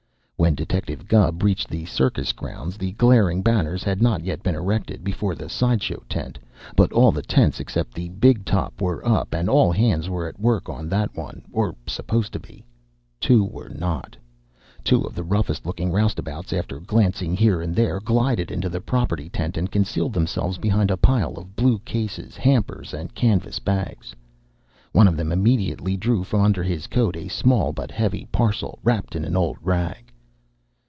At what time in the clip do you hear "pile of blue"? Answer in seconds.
20.97-21.77